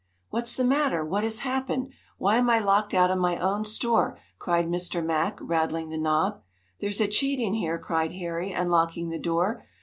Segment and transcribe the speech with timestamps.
[0.31, 1.05] "What's the matter?
[1.05, 1.93] What has happened?
[2.17, 5.05] Why am I locked out of my own store?" cried Mr.
[5.05, 6.41] Mack, rattling the knob.
[6.79, 9.63] "There's a cheat in here!" cried Harry, unlocking the door.